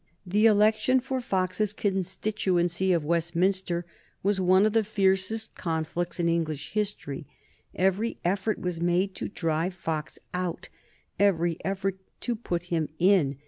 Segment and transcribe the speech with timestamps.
[0.25, 3.85] The election for Fox's constituency of Westminster
[4.23, 7.27] was one of the fiercest conflicts in English history.
[7.75, 10.69] Every effort was made to drive Fox out,
[11.19, 13.37] every effort to put him in.